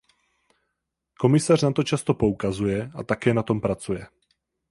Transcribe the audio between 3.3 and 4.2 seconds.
na tom pracuje.